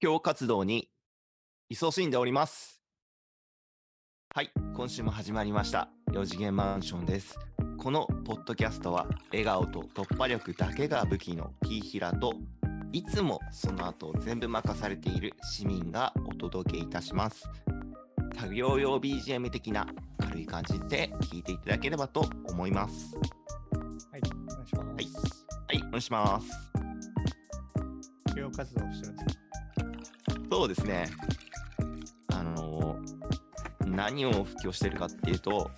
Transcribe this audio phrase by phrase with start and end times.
[0.00, 0.88] 教活動に
[1.70, 2.80] 勤しんでおります。
[4.34, 5.90] はい、今週も始まりました。
[6.12, 7.38] 4次元マンションです。
[7.76, 12.32] このポッドキャストは、笑顔と突破力だけが武器のピーヒラと、
[12.92, 17.46] いつもその後を全部任されている市民がお届けいたします。
[18.34, 19.86] 作業用 BGM 的な
[20.18, 23.14] 軽い感じで聞いていただければと思います。
[24.10, 25.46] はい、お願いします。
[25.68, 26.48] はいはい、お願いします。
[28.24, 29.39] 企業活動をしてるんです
[30.50, 31.08] そうですね。
[32.32, 33.20] あのー
[33.90, 35.70] 何を布教してるかっていうと、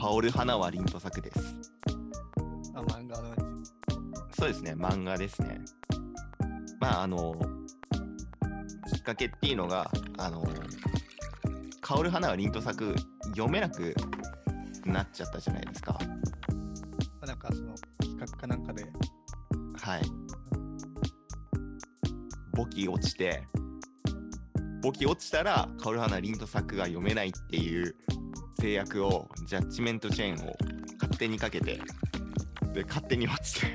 [0.00, 1.38] 香る花は凛と咲くです。
[2.72, 3.36] かあ、漫画のや
[4.32, 4.38] つ。
[4.38, 5.60] そうですね、漫画ですね。
[6.80, 7.34] まあ、あの
[8.92, 10.44] きっかけっていうのが、あの
[11.80, 12.94] 香る花は凛と咲く、
[13.26, 13.94] 読めなく
[14.86, 15.98] なっちゃったじゃないですか。
[16.00, 16.08] ま
[17.22, 18.84] あなんかその企画かなんかで、
[19.80, 20.02] はい。
[22.54, 23.46] 簿記落ちて、
[24.82, 27.94] 簿記落ちたら、カオル花リンと作が読めないっていう
[28.60, 30.56] 制約を、ジャッジメントチェーンを
[31.00, 31.78] 勝手にかけて、
[32.74, 33.66] で、勝手に落ちて、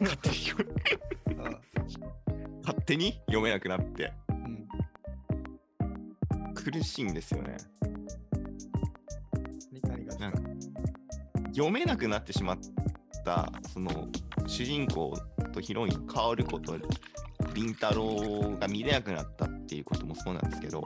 [0.00, 0.72] 勝手に読め
[1.42, 1.50] あ
[2.62, 4.32] 勝手に読めなくなって、う
[6.50, 7.56] ん、苦しいんですよね。
[9.82, 10.38] 何何が
[11.54, 12.58] 読めなくなってしまっ
[13.24, 14.08] た、その、
[14.46, 15.18] 主人公
[15.54, 16.76] とヒロイン、カオルこと、
[17.54, 20.84] 凛太郎が見れなくなったっていうこともそうなんですけど、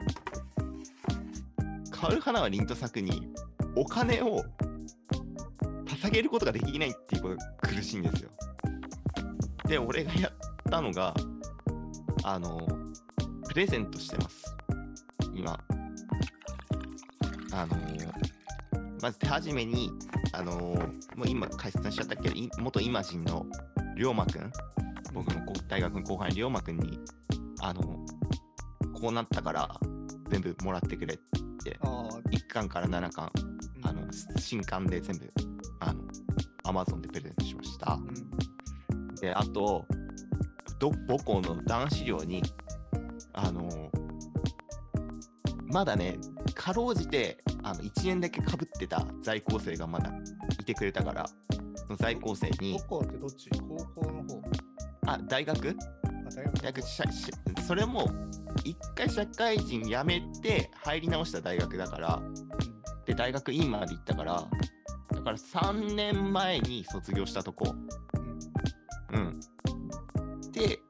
[1.91, 3.29] カオル花は凛と作に
[3.77, 4.43] お金を
[5.85, 8.31] 捧げることができないっていうことが苦しいんですよ。
[9.67, 10.33] で、俺がやっ
[10.71, 11.15] たのが、
[12.25, 12.67] あの、
[13.49, 14.57] プレゼントしてます。
[15.35, 15.53] 今。
[17.53, 17.77] あの、
[19.03, 19.91] まず手始めに、
[20.33, 20.53] あの
[21.15, 22.31] もう今解説しちゃったけ？
[22.31, 23.45] ど、元イマジンの
[23.97, 24.51] 龍馬くん、
[25.13, 26.99] 僕の大学の後輩、龍馬くんに、
[27.61, 27.88] あの
[29.01, 29.81] こうなったから
[30.29, 31.19] 全部もらってくれっ
[31.63, 33.31] て、ああ、1巻から7巻、
[33.77, 33.87] うん。
[33.87, 34.03] あの
[34.39, 35.33] 新刊で全部、
[35.81, 36.03] あの、
[36.65, 37.99] アマゾンでプレゼントしました。
[38.91, 39.85] うん、で、あと、
[40.79, 42.43] ど母校の男子寮に、
[43.33, 43.91] あの
[45.67, 46.19] まだね、
[46.55, 50.13] かろうじて、あの、1年だけかぶってた在校生がまだ
[50.59, 51.27] いてくれたから、
[51.77, 53.51] その在校生に高、校ってどっち？
[53.51, 54.43] 高校の方。
[55.07, 55.69] あ、大学？
[55.69, 55.75] あ、
[56.63, 56.83] 大学。
[57.63, 58.09] それも、
[58.65, 62.23] 一回社会人辞めて入り直した大学だから、
[63.07, 64.49] で、大学院まで行ったから、
[65.13, 67.75] だから3年前に卒業したとこ。
[69.13, 69.41] うん。
[70.53, 70.81] で、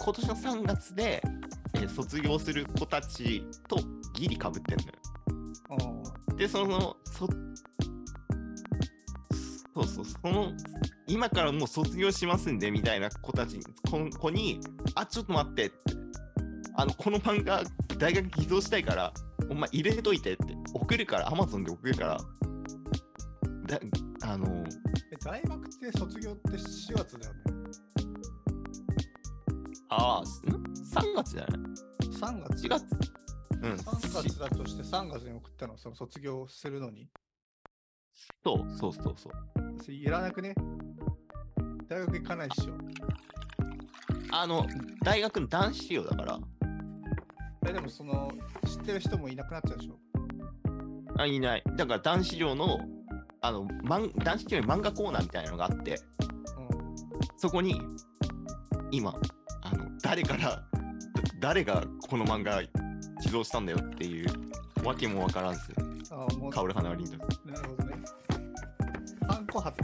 [0.00, 1.22] 今年の3月で、
[1.74, 3.76] えー卒業する子たちと
[4.14, 4.92] ギリかぶってんのよ。
[6.36, 7.28] で、その、そ、
[9.74, 10.52] そうそう、その、
[11.06, 14.60] 今からもう卒業しますんで、みたいな子たちに、この子に、
[14.94, 15.93] あ、ちょっと待ってって、
[16.76, 17.62] あの、この漫画、
[17.98, 19.12] 大学寄贈したいから、
[19.48, 22.16] お前入れといてって、送るから、アマゾンで送るから、
[23.66, 23.80] だ
[24.22, 24.64] あの、
[25.12, 27.40] え大学って卒業って4月だよね。
[29.90, 31.60] ああ、すん ?3 月じゃない
[32.10, 32.84] 3月 ?4 月
[33.62, 33.72] うん。
[33.74, 37.08] 3月だとして3月に送ったの、その卒業するのに。
[38.42, 39.82] そうそうそうそう。
[39.82, 40.54] それいらなくね？
[41.88, 42.74] 大学行かないっしょ。
[44.32, 44.66] あの、
[45.02, 46.40] 大学の男子寮だから、
[47.66, 48.30] え、でもその、
[48.66, 49.98] 知ってる人もいなくなっちゃうでしょ？
[51.18, 51.62] あ、いない。
[51.76, 52.78] だから男子寮の、
[53.40, 55.98] あの、漫男子寮に漫画コーナーみたいなのがあって、うん。
[57.36, 57.80] そこに、
[58.90, 59.14] 今、
[59.62, 60.62] あの、誰から、だ
[61.40, 62.62] 誰がこの漫画
[63.22, 64.28] 寄贈したんだよっていう、
[64.84, 65.60] わけもわからず、
[66.10, 67.16] ああ、もう、香る花は凛と。
[67.16, 67.96] なるほどね。
[69.28, 69.74] ハンコ貼っ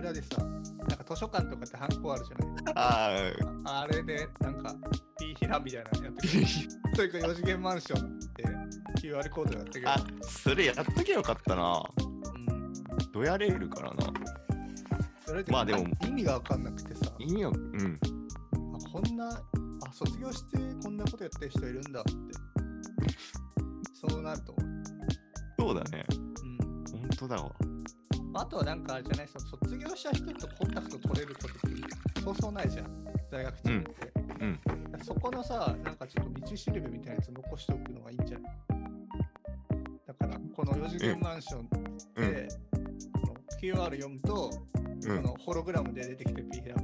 [0.00, 0.58] 裏でさ、なん
[0.98, 2.74] か図書館とかってハンコあるじゃない？
[2.74, 3.32] あ
[3.64, 4.74] ああれで、なんか、
[5.18, 6.40] ピーヒラみたいなのやってくる。
[6.42, 6.46] ー
[6.96, 8.44] それから4次元マンションって
[9.06, 9.88] QR コードやってくる。
[9.90, 11.82] あ、それやっときゃよかったな。
[12.00, 12.72] うん。
[13.12, 14.12] どやれるからな。
[15.26, 17.98] それで、まあでも意味がわかんなくてさ、意味は、うん。
[18.74, 19.42] あこんな、あ、
[19.92, 22.10] 卒業してこんなことやってる人いるんだって。
[23.94, 24.70] そうなると思う。
[25.58, 26.04] そうだね。
[26.10, 26.84] うん。
[27.00, 27.52] 本当だわ。
[28.32, 29.28] あとはなんかあれじゃない？
[29.28, 33.04] その卒業した人とコンタクト取れることってそうそうないじゃん。
[33.30, 34.60] 大学中って、うん。
[35.04, 38.52] そこのさなんかちょっと道しるべみたいなやつ残しておくのがいいんじゃない？
[40.06, 41.68] だからこの4次元マンション
[42.16, 42.26] うん。
[42.26, 45.22] の QR 読むと、うん。
[45.22, 46.82] このホログラムで出てきてピーヒラが。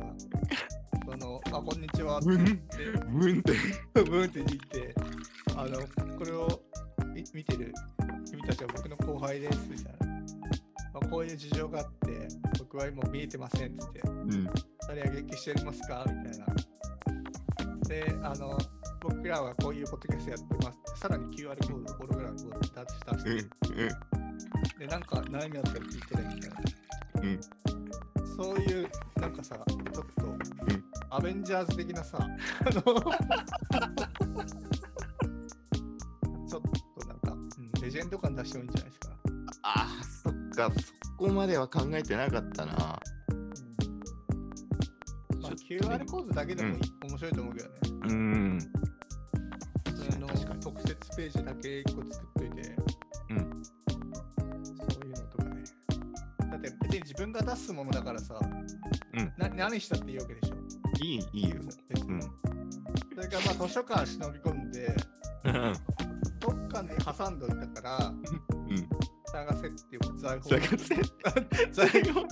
[1.09, 2.19] そのあこんにちは。
[2.19, 2.45] ってうん。
[2.45, 3.53] 言って。
[3.95, 4.95] ブーンって言って、
[5.57, 5.79] あの、
[6.19, 6.61] これを
[7.15, 7.73] み見てる
[8.29, 10.16] 君たちは僕の後輩ですみたいな。
[10.99, 12.29] まあ、こういう事情があって、
[12.59, 14.49] 僕は今見えてませんって言って、うん。
[14.89, 16.05] 誰が激してますか？
[16.09, 16.47] みたいな。
[17.87, 18.57] で、あの、
[19.01, 20.79] 僕らはこういうポッドキャストやってます。
[21.01, 24.79] さらに QR コードをホログラムを出したして、う。
[24.79, 26.57] で、なんか悩みあったら聞いてねみたいな。
[27.23, 27.41] うん
[28.37, 28.89] そういう、
[29.19, 30.37] なんかさ、ちょっと、
[31.09, 32.29] アベンジャーズ的なさ、あ
[32.65, 32.85] の、ちょっ
[36.53, 39.17] となんか、うんレジェンド感出してもいいんじゃないですか？
[39.63, 40.05] ああ、
[40.57, 40.73] か、
[41.05, 42.73] そこまでは考えてなかったな。
[45.43, 46.77] まあ、QR コードだけでも
[47.09, 47.75] 面白いと思うけどね。
[48.09, 48.59] うん。
[49.95, 50.29] それの
[50.61, 52.77] 特設ページだけ1個作っといて、
[53.31, 53.63] うん
[54.65, 55.65] そういうのとかね。
[56.51, 58.47] だって別に自分が出すものだからさ、う
[59.23, 60.57] んな何したっていいわけでしょ。
[61.05, 61.57] いい、いいよ。
[62.09, 62.21] うん。
[62.21, 62.29] そ
[63.21, 64.97] れからまあ図書館忍び込んで、
[65.45, 65.73] うん。
[66.41, 68.56] どっかに挟んどいたから、うん。
[69.37, 70.95] 探せっていう財宝探せ
[71.71, 72.27] 財宝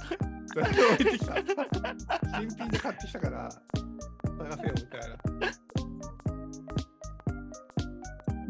[0.55, 1.35] 財宝置いてきた。
[2.41, 3.51] 新品で買ってきたから、
[4.39, 5.19] 探せよみたいな。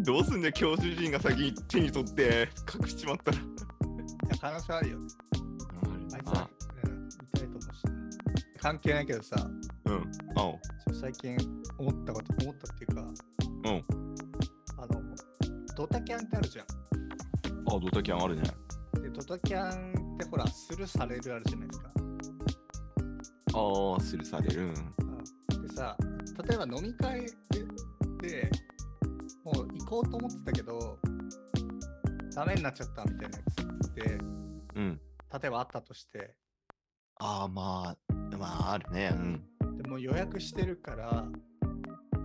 [0.05, 2.49] どうすんだよ、教授陣が先に手に取って
[2.81, 3.39] 隠しちまったら。
[3.39, 4.99] いや可能性あるよ。
[6.12, 6.49] あいつは、
[6.85, 7.93] うん、見たいと思うしな。
[8.61, 9.51] 関係ないけどさ、
[9.87, 10.12] うん。
[10.37, 10.53] あ
[10.93, 11.37] 最近
[11.79, 13.85] 思ったこと、思ったっていうか、うん。
[14.77, 15.03] あの、
[15.75, 16.67] ドタキャンってあるじゃん。
[17.67, 18.43] あ、ドタキャンあるね。
[19.03, 21.91] で、ドタキャンってほら、スルーされるあるじゃないですか。
[23.55, 24.75] ああ、スルーされる。
[25.63, 25.97] でさ、
[26.49, 27.29] 例えば飲み会で、
[28.21, 28.51] で
[29.45, 30.99] もう行こうと思ってたけど、
[32.35, 33.45] ダメになっちゃったみたいなや
[33.83, 34.19] つって、
[34.75, 35.01] うん。
[35.33, 36.35] 例えばあったとして、
[37.21, 39.11] ああ、まあ、まあ、あるね。
[39.13, 39.77] うん。
[39.77, 41.27] でもう予約してるから、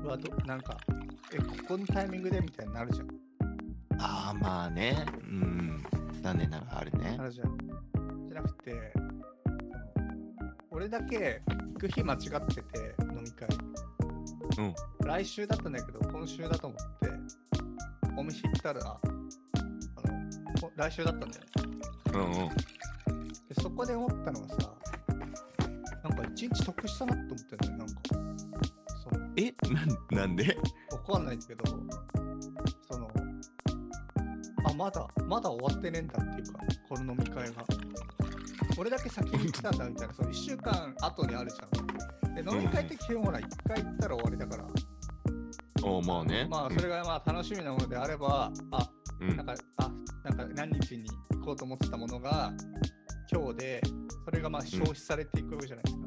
[0.04, 0.78] うわどなんか、
[1.34, 3.29] え、ここのタイミングでみたいになるじゃん。
[4.00, 5.06] ああ、まあね。
[5.22, 5.84] うん。
[6.22, 7.26] 残念ながらあるねな。
[7.26, 7.58] るじゃん。
[8.30, 8.94] じゃなくて、
[10.72, 13.48] 俺だけ行く日間違ってて、飲み会。
[14.58, 14.76] うん。
[15.08, 17.10] 来週だったんだけど、今週だと思って、
[18.18, 21.50] お店行ったら、あのこ来週だったんだよね。
[22.14, 23.28] うんうん。
[23.28, 24.74] でそこで思ったのがさ、
[26.04, 27.96] なんか一日得したなって思ってんだよ、なんか。
[29.04, 29.54] そのえ？
[30.12, 30.58] なんなんで？
[30.92, 31.64] わかんないんだけど、
[34.80, 37.66] まだ、まだ終わってねえんだっていうか、この飲み会が。
[38.78, 42.34] 俺だけ先に来たんだみたいな、その1週間後にあるじゃん。
[42.34, 46.48] で、飲み会って基本ほら、1回行ったら終わりだから、ああ、まあね。
[46.50, 48.90] まあ、それがまあ楽しみなものであれば、あ、
[49.20, 49.36] うん。
[49.36, 49.92] なんか、あ、
[50.24, 52.54] なんか何日に行こうと思ってたものが、
[53.30, 53.82] 今日で、
[54.24, 56.04] それがまあ消費されていくわけじゃないですか。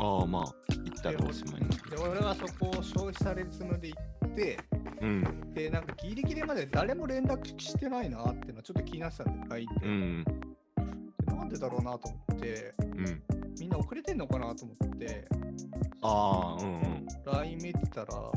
[0.00, 1.60] ああ、まあ、行ったらおしまい。
[1.60, 4.58] で、俺はそこを消費されるつもりで行って、
[5.02, 5.52] うん。
[5.52, 9.86] で、なんかギリギリまで誰も連絡してないなっていうのはちょっと気になってたんで、LINE で。
[9.86, 10.24] うん。
[11.26, 13.22] でなんでだろうなと思って、うん。
[13.58, 15.28] みんな遅れてんのかなと思って、
[16.02, 17.06] ああ、うんうん。
[17.24, 18.30] LINE 見てたら、ま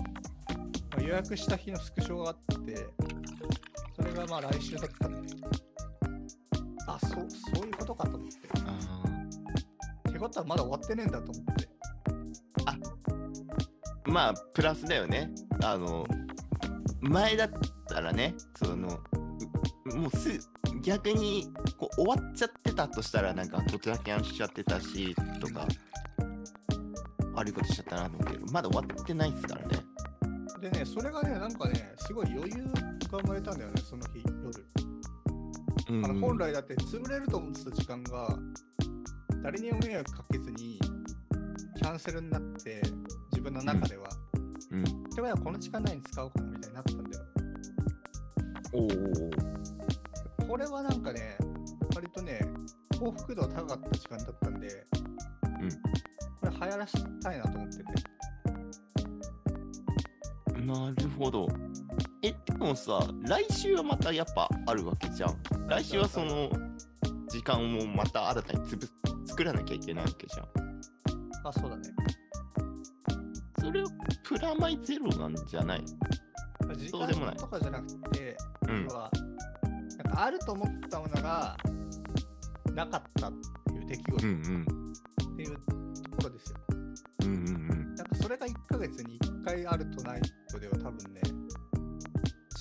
[0.97, 2.88] あ予約した日のスクショがあって、
[3.95, 5.35] それがまあ来週だったんで、
[6.88, 8.35] あ、そう、そういうことかと思って。
[8.65, 11.69] あってことはまだ終わってねえんだと思って。
[14.06, 15.29] ーまあ、プラスだよね。
[15.63, 16.06] あの、
[17.10, 17.50] 前だっ
[17.88, 19.00] たらね、その、
[19.92, 20.40] うもうす
[20.81, 25.68] 逆にこう終わっちゃってたとしたら、なんか、ドタキャンしちゃってたし、とか、
[27.34, 29.80] 悪いことしちゃったなと思うけど、まだ終わってないですからね。
[30.62, 32.63] でね、それがね、なんかね、すごい余裕
[33.12, 34.65] が生まれたんだよね、その日、夜。
[35.88, 38.38] うんあの本来だって潰れると思ってた時間が、
[39.44, 40.79] 誰にも迷惑かけずに、
[41.77, 42.82] キャンセルになって、
[43.32, 44.25] 自分の中では。
[44.75, 44.82] うん。
[44.82, 47.25] ってことはこの時間内に使おうかなみたいになったんだよ。
[48.74, 48.84] お
[50.44, 50.48] お。
[50.48, 51.38] これはなんかね、
[51.96, 52.41] 割とね、
[53.00, 54.86] 幸福度高かった時間だったんで、
[55.62, 55.70] うん
[56.41, 57.84] これ流行らせたいなと思ってて。
[60.62, 61.48] なるほど。
[62.22, 65.38] え、でもさ、来週はまたやっぱあるわけじゃん。
[65.67, 66.50] 来週はその
[67.29, 68.88] 時間をまた新たにつぶ
[69.25, 70.48] 作らなきゃいけないわけじゃん。
[71.48, 71.84] あ、そうだね。
[73.65, 73.89] それは
[74.24, 75.84] プラマイゼロなんじゃない？
[76.77, 78.95] 時そうでもない間とかじゃなくて、うん要。
[78.95, 79.10] は、
[80.03, 81.57] なんかあると思ってたものが
[82.74, 83.34] なかったっ
[83.67, 84.19] ていう出来事っ。
[84.19, 84.25] て
[85.43, 85.62] いうと
[86.12, 86.57] ころですよ。
[87.24, 87.95] うんうんうん。
[87.95, 91.22] なんかそれが1ヶ月に1回あるとないとでは多分ね、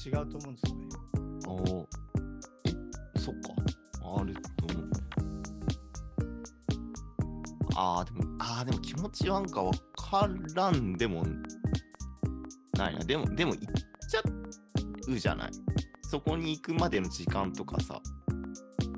[0.07, 0.89] 違うと思うんですよね。
[1.47, 1.89] おお。
[2.65, 2.71] え、
[3.21, 3.51] そっか。
[4.21, 4.35] ある
[4.67, 4.91] と思う。
[7.77, 11.25] ああ、でも、ああ、でも気持ちなんかわからんでも
[12.77, 13.05] ないな。
[13.05, 13.65] でも、でも行っ
[14.09, 14.23] ちゃ
[15.09, 15.51] うじゃない？
[16.03, 18.01] そこに行くまでの時間とかさ。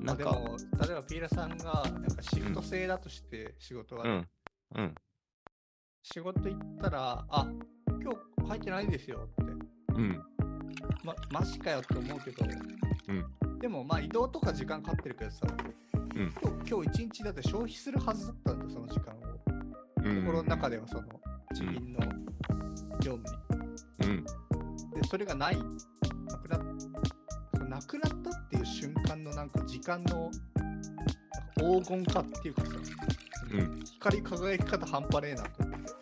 [0.01, 0.39] なんか、
[0.87, 4.29] 例えばピーラさんがなんかシフト制だとして仕事がね、
[4.77, 4.85] うん。
[4.85, 4.95] うん。
[6.03, 7.47] 仕事行ったら、あ
[7.89, 9.53] 今日書いてないんですよって。
[9.95, 10.23] うん。
[11.03, 12.45] ま、マジかよって思うけど、
[13.61, 15.47] でもまあ移動とか時間かかってるけどさ、
[16.15, 16.33] うん
[16.69, 19.21] 今日一日だって消費するはずだったんだよ、その時間を。
[20.03, 20.25] うん。
[20.25, 21.03] 心の中ではその
[21.51, 22.01] 自分の
[23.01, 23.23] 業務
[24.01, 24.09] に。
[24.09, 24.25] うん。
[24.25, 24.33] で、
[25.09, 25.63] それがない、な
[26.39, 30.41] くなっそのなくなったっていう瞬間のなんか時間のなんか
[31.57, 32.69] 黄金化っていうかさ、
[33.53, 33.81] うん。
[33.85, 35.93] 光り輝き方半端ねえなと思って。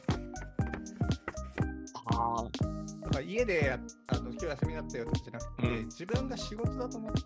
[2.07, 2.74] ああ。
[3.15, 3.79] だから家でや
[4.09, 7.21] あの今日休みだったよとかじゃなくて、うん自分が仕事だと思って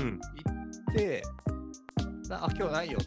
[0.00, 0.20] うん。
[0.20, 1.22] 行って、
[2.28, 2.98] なあ、今日ないよ。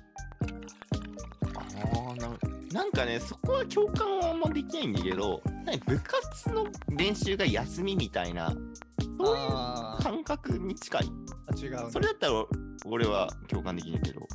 [1.75, 2.38] ああ、な
[2.74, 11.01] なんかね、そこは共感はあんまできないんだけど、何部活の練習が休みみたいな、そういう感覚に近い。
[11.48, 11.91] あ、違う、ね。
[11.91, 12.46] それだったら
[12.86, 14.27] 俺は共感できるけど。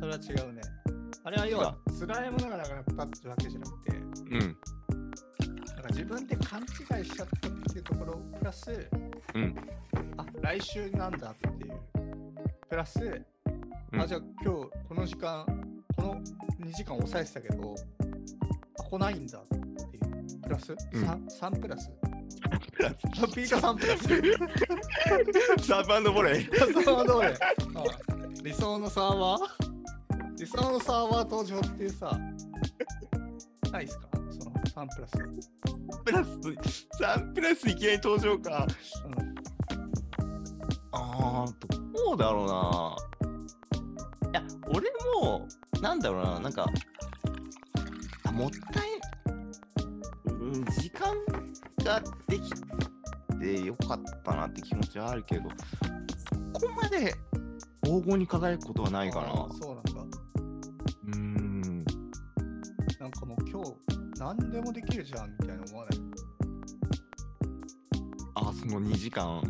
[0.00, 0.62] それは違うね。
[1.22, 4.56] あれは要は辛いものがなくなったってわけじゃなくて、うん。
[5.88, 6.64] か自分で勘違
[7.02, 8.88] いしちゃったっていうところプラス、
[9.34, 9.56] うん。
[10.16, 11.72] あ来週なんだっていう。
[12.68, 15.46] プラス、うんあじゃあ今日この時間、
[15.96, 16.20] この
[16.60, 17.74] 2時間抑えてたけど、
[18.78, 19.56] あ来ないんだって
[19.96, 20.40] いう。
[20.42, 21.90] プラス、うん 3, 3プラス。
[22.72, 24.02] プラあピーター3プラス。
[25.62, 25.66] ス。
[25.68, 26.58] サーブアンドボレー。
[26.58, 29.40] サーバー理想のサーバー？
[30.38, 32.18] 理想のサーバー登場っていうさ、
[33.72, 34.08] ないっすか？
[34.30, 34.56] その
[34.86, 35.18] 3プラス。
[36.04, 36.30] プラス、
[37.02, 38.66] 3プラスいきなり登場か。
[39.06, 39.38] うん
[40.92, 41.46] ああ、
[41.94, 42.96] どうだろうな。
[44.30, 44.90] いや、俺
[45.22, 45.46] も、
[45.82, 46.66] なんだろうな、なんか、
[48.24, 48.88] あもったい、
[50.32, 51.14] うん、時間
[51.84, 52.50] ができ
[53.38, 55.48] てよかったなって気持ちはあるけど、
[56.52, 57.14] そこまで
[57.84, 59.28] 黄金に輝くことはないかな。
[59.60, 60.18] そうなんだ。
[61.06, 61.84] うーん。
[62.98, 63.87] なんかもう今日、
[64.18, 66.00] 何でもできるじゃんみたいな思わない？
[68.34, 69.42] あ、その2時間、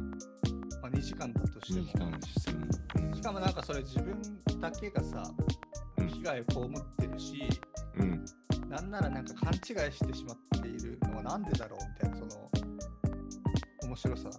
[0.82, 1.98] まあ、2時間だとして2も時。
[1.98, 2.58] 間しても。
[2.60, 2.68] うん
[3.14, 4.16] しかもなんかそれ自分
[4.60, 5.22] だけがさ、
[5.98, 7.48] うん被害を被ってるし、
[7.96, 8.24] うん。
[8.68, 9.56] なんならなんか勘違
[9.88, 12.50] いしてしまっているのはなんでだろうみたいな、その、
[13.82, 14.30] 面白さ。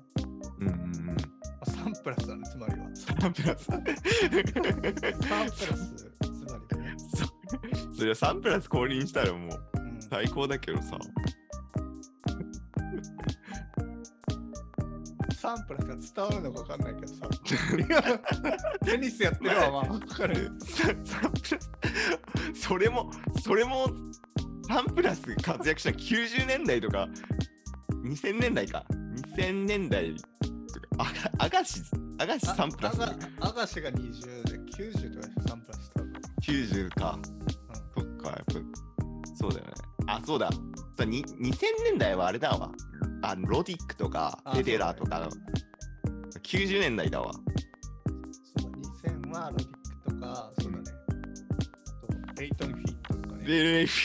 [0.60, 1.06] うんうんうん。
[1.08, 1.14] ま
[1.62, 2.88] あ、3プラスだね、つまりは。
[2.88, 3.70] 3プラス。
[3.70, 4.12] 3プラス、つ
[5.32, 6.96] まりはね。
[6.98, 7.26] そ
[7.98, 9.79] それは3プラス降臨したらもううん
[10.10, 10.98] 最高だけどさ。
[15.42, 17.30] 3プラスが伝わるのか分かんないけどさ。
[18.86, 20.52] テニスやってるわ、まあ、分かる。
[20.60, 21.62] 3プラ
[22.54, 23.12] ス、それも、
[23.42, 23.88] それも
[24.68, 27.08] 3プラス活躍した90年代とか、
[28.04, 28.86] 2000年代か。
[29.38, 31.06] 2000年代とか、
[31.38, 31.82] あアガシ、
[32.18, 36.12] アガシ3プラス、あアガシが20で90とかでしょ3プラス多分。
[36.42, 37.20] 90か。
[37.96, 38.89] そっか、やっぱ、
[39.40, 39.72] そうだよね。
[40.08, 40.50] あ、そうだ。
[40.98, 42.72] そうに2000年代はあれだわ。
[43.22, 45.30] あのロディックとかあフェデラーとかの
[46.44, 47.32] 90年代だわ。
[47.34, 48.78] そうだ、
[49.10, 50.84] 2000はロディックとか、そうだね。
[52.28, 53.46] あと、レイトンフィットとかね。
[53.46, 53.88] で、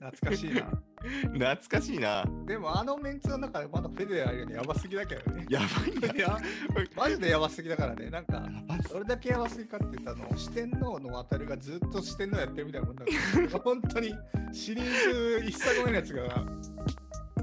[0.00, 0.87] 懐かしいな。
[1.32, 2.24] 懐かしいな。
[2.46, 5.46] でも、あのメンツの中でまだフェデラーよりやばすぎだけどね。
[5.48, 6.14] やばいな。
[6.14, 6.38] いや、
[6.96, 8.10] マジでやばすぎだからね。
[8.10, 8.42] なんか、
[8.88, 14.14] どれだけやばすぎかって言ったの四天王の渡るがずっと四天王やってるみたいなもんだから 本当に
[14.52, 16.46] シリーズ一作目のやつが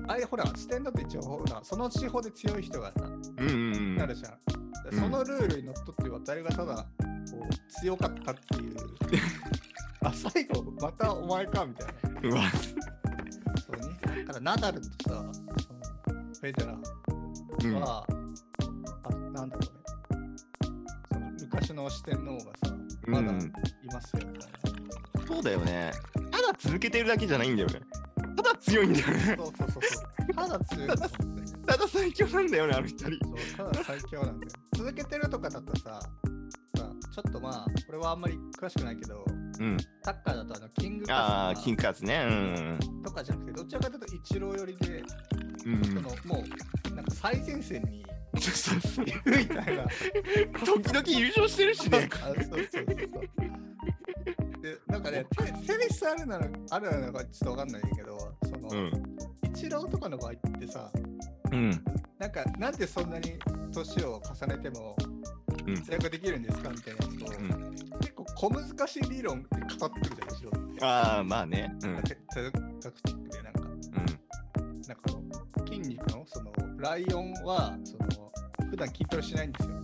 [0.08, 3.96] あれほら四天王って一応ほらその地方で強い人がさうんうんうん。
[3.98, 4.40] なるじゃん
[4.94, 6.76] そのルールにのっとって渡るがただ
[7.32, 8.76] こう強かったっていう
[10.06, 12.52] あ最後またお前かみたいなうわ。
[13.66, 15.26] そうねだからナダルとさ
[16.06, 18.06] そのフェデラーうんは、
[19.04, 19.62] あなんだろ
[20.12, 20.26] うね
[21.12, 22.76] その昔の四天王がさ
[23.08, 23.52] まだうんい
[23.92, 24.48] ますよみた
[25.28, 25.92] そうだよね。
[26.32, 27.82] ただ続けてるだけじゃないんだよね。
[28.36, 29.36] ただ強いんだよね。
[29.38, 31.00] そうそうそうそうただ強いんだよ
[31.66, 33.06] ただ最強なんだよね、あの二人。
[33.58, 36.00] そうただ最強なんだよ続けてるとかだとさ
[36.78, 39.26] さちょっとまあこれはあんまり詳しくないけど
[39.60, 39.78] うん。
[40.04, 42.78] サッカーだとあのキングああ、カズキングカツね。
[43.04, 45.04] とかじゃなくてどちらかというとイチロー寄りで、
[45.66, 45.74] うん。
[45.76, 45.86] うん。
[45.86, 46.44] そのも
[46.92, 48.06] うなんか最前線に
[49.26, 49.86] みたいな
[50.66, 52.10] 時々優勝してるしね。
[52.12, 54.62] あそうそうそうそう。
[54.62, 59.16] で、なんかね、テテニスあるなら、あるなのかちょっとわかんないけど、その、うん。
[59.44, 60.92] イチローとかの場合ってさ、
[61.52, 61.84] うん。
[62.20, 63.38] なんか、なんでそんなに
[63.74, 64.96] 年を重ねても
[65.68, 69.50] うん活躍できるんですかみたいなやつと、うん結構小難しい理論で
[69.80, 70.86] 語ってるじゃん、イチローって。
[70.86, 71.74] ああ、まあね。
[71.84, 72.04] うん。
[72.04, 74.82] て哲学チックで、なんか、うん。
[74.82, 78.32] なんか筋肉の、その、ライオンは、その、
[78.70, 79.76] 普段筋トレしないんですよ。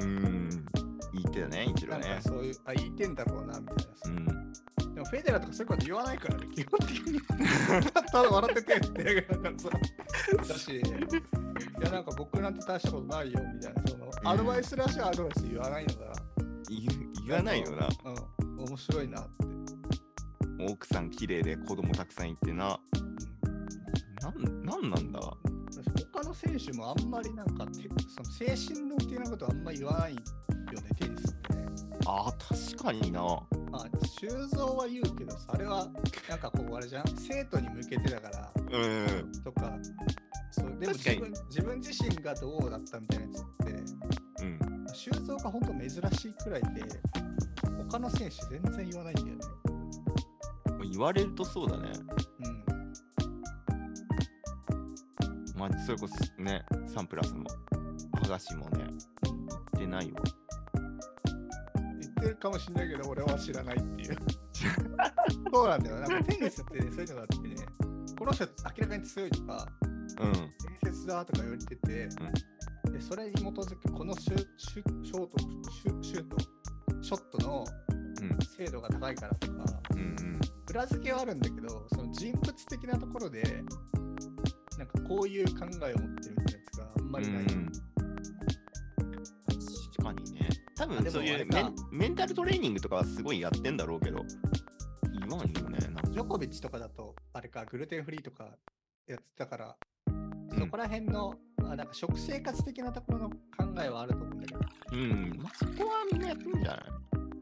[0.00, 0.48] うん。
[1.12, 2.20] 言ってたね、一郎ね。
[2.20, 3.88] そういう、あ、言いてんだろうな、みたいなさ。
[4.06, 4.52] うん。
[4.98, 7.20] でもフェデラーとかそういうこと言わないからね、基本的に。
[8.10, 9.68] ただ笑っててってだけだからさ。
[10.48, 10.82] だし、い
[11.84, 16.12] やなんか僕なんて大したことないよみたいな、その、アドバイスらしいアドバイス言わないのが、
[16.68, 17.88] 言言わないよな。
[18.40, 19.46] うん、面白いなって。
[20.68, 22.80] 奥さん綺麗で子供たくさんいてな。
[24.20, 25.20] なんなんなんだ？
[26.20, 30.20] 他の選手もあんまりなんかてその精神論的なことあんまり言わないよ
[30.80, 31.66] ね、テニスってね。
[32.06, 33.20] ああ、確かにな。
[33.70, 35.86] まあ、修造は言うけどさ、あれは
[36.28, 38.86] なんかこうあれじゃん、生徒に向けてだからう
[39.28, 39.32] ん。
[39.44, 39.78] とか、
[40.50, 44.86] そうでも自分自分自身がどうだったみたいなやつって、うん。
[44.92, 46.82] 修造が本当珍しいくらいで、
[47.90, 49.44] 他の選手全然言わないんだよね。
[50.90, 51.90] 言われるとそうだね。
[52.40, 52.57] うん。
[55.58, 57.44] まあ、それこそね、サンプラスも、
[58.22, 58.84] 剥がしもね、
[59.24, 60.20] 言ってないわ。
[62.00, 64.16] 言ってるかもしれないけど、俺は知らないっていう。
[65.52, 65.96] そうなんだよ。
[66.00, 67.56] なんかテニスってね、そういうのがあってね、
[68.18, 69.68] この人明らかに強いとか、
[70.20, 70.32] うん。
[70.32, 70.52] 伝
[70.84, 72.08] 説だとか言われてて、
[72.92, 76.36] でそれに基づくこのシュシュショートシュシュート、
[77.02, 77.64] ショットの
[78.20, 78.38] うん。
[78.56, 80.40] 精度が高いからとか、うんうん。
[80.68, 83.62] 裏付けはあるんだけど、その人物的なところで、
[84.78, 87.42] なんかこういう考えを持ってるみたいなやつがあんまりない。
[87.42, 87.72] うん
[89.98, 90.48] 確かにね。
[90.76, 94.24] 多分そういうメンメンタルトレーニングとかはすごいやってんだろうけど、
[95.12, 95.78] 言わんよね。
[96.10, 98.56] ジョコビッチとかだと、あれか、グルテンフリーとか
[99.06, 103.36] やってたから、うんそこら辺の、まあ、なんか食生活的なところの考
[103.82, 104.60] えはあると思うんだけど、
[104.92, 105.38] うん。
[105.40, 106.78] まあ、そこはみんなやってんじゃない？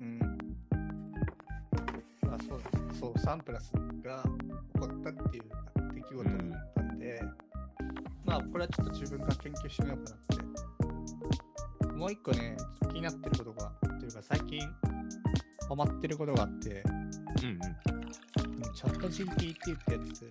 [0.01, 0.39] うん。
[2.23, 4.23] まあそうだ、そう、サンプラスが
[4.75, 5.45] 起こったっていう
[5.95, 6.51] 出来事だったん
[7.07, 7.23] で、
[8.25, 10.21] まあこれはちょっと自分が研究してみようかなっ
[11.85, 11.93] て。
[11.95, 12.57] もう一個ね、
[12.89, 14.61] 気になってることが、というか最近
[15.69, 16.83] ハマってることがあって、
[17.43, 17.61] うん
[18.75, 20.31] チャット GPT ってやつ、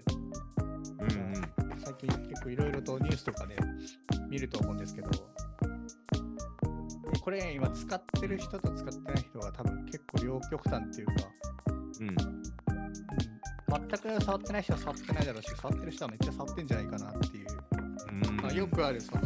[0.99, 1.11] うん。
[1.11, 1.79] うんうん。
[1.79, 3.55] 最近結構いろいろとニュースとかで
[4.29, 5.17] 見ると思うんですけど、で
[7.21, 11.13] これ今使ってる人と使ってない人が多分結構両極端っていうか、
[12.01, 12.15] うん。
[13.77, 17.47] うん、全く触ってない人は触ってないだろうし、触ってる人はめっちゃ触ってんじゃないかなっていう。
[18.29, 19.21] うんまあ、よくあるその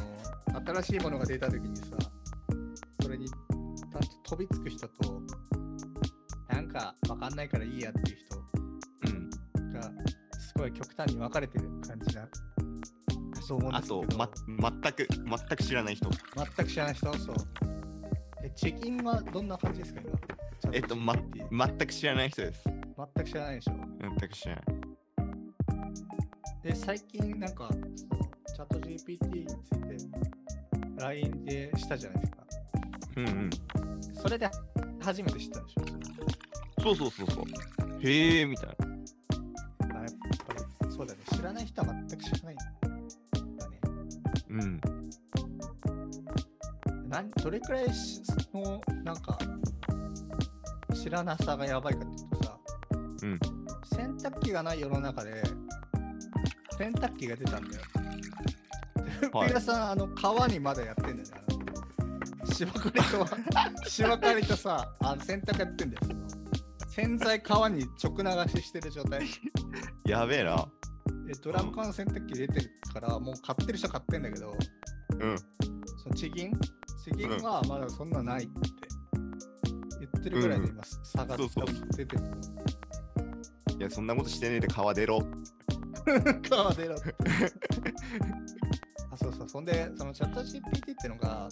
[0.66, 1.86] 新しいものが出た時にさ、
[3.02, 3.28] それに
[4.24, 5.22] 飛びつく人と、
[6.48, 8.18] なんかわかんないからいいやっていう
[9.06, 9.30] うん。
[9.72, 9.92] 人が
[10.40, 12.28] すごい極端に分かれてる感じな。
[13.42, 14.30] そう思うんあですけどと、ま、
[14.82, 16.10] 全く、全く知らない人。
[16.36, 17.14] 全く知らない人？
[17.18, 17.36] そう。
[18.44, 20.02] え、チキンはどんな感じですか？
[20.02, 21.16] 今えっと、ま、
[21.52, 22.64] 全く知らない人です。
[22.66, 23.74] 全く知らないでしょ？
[24.20, 24.66] 全く知らない。
[26.62, 27.70] で、最近なんか、
[28.54, 29.98] チャット GPT について
[30.98, 32.38] LINE でしたじゃないですか。
[33.16, 33.50] うんうん。
[34.14, 34.50] それで
[35.00, 35.82] 初めて知ったんでしょ。
[36.84, 37.46] そうそうそうそう。
[38.02, 38.76] へえ、みたいな。
[40.00, 40.06] あやっ
[40.48, 41.20] ぱりそうだね。
[41.34, 43.80] 知らない人は全く知らないんだね。
[44.50, 44.82] うん。
[47.08, 48.22] なんどれくらいし
[48.54, 49.38] の、なんか、
[50.94, 52.58] 知らなさがやばいかっていうとさ、
[53.24, 53.59] うん。
[54.00, 55.44] 洗濯機がない世の中で、
[56.78, 57.84] 洗濯機が出たんだよ。
[59.20, 61.24] で、はいピラさん、あの、川にまだやってんだよね。
[62.54, 63.28] 芝刈りと、
[63.90, 66.02] 芝刈りとさ、あの洗濯やってんだよ。
[66.88, 69.28] 洗剤川に直流ししてる状態。
[70.06, 70.66] やべえな。
[71.26, 74.56] で、ドラム缶の洗濯機出てるから、もう買ってる人は買ってんだけど、
[75.20, 75.38] うん。
[75.98, 76.58] その地銀
[77.04, 78.54] 地銀はまだそんなないって
[80.00, 81.66] 言ってるぐらいで今、差がそうそう
[81.98, 82.24] 出てる。
[83.80, 85.22] いや、そんなことしてねえで川出ろ。
[86.50, 86.96] 川出ろ。
[89.10, 89.50] あ、そうそう。
[89.50, 91.48] そんで、そのチャット GPT っていうのが、